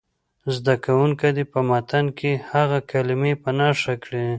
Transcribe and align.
زده 0.55 0.75
کوونکي 0.85 1.29
دې 1.35 1.45
په 1.53 1.59
متن 1.69 2.05
کې 2.17 2.31
هغه 2.51 2.79
کلمې 2.91 3.33
په 3.43 3.49
نښه 3.59 3.93
کړي. 4.03 4.25